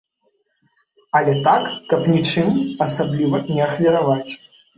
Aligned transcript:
Але 1.19 1.35
так, 1.47 1.63
каб 1.91 2.01
нічым 2.15 2.49
асабліва 2.87 3.43
не 3.53 3.61
ахвяраваць. 3.69 4.31